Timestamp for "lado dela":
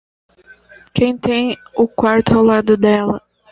2.43-3.21